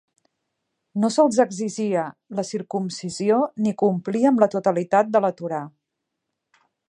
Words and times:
No 1.01 1.09
se'ls 1.15 1.35
exigia 1.43 2.05
la 2.39 2.45
circumcisió 2.53 3.37
ni 3.65 3.75
complir 3.85 4.27
amb 4.31 4.43
la 4.45 4.49
totalitat 4.57 5.15
de 5.17 5.23
la 5.27 5.33
Torà. 5.43 5.63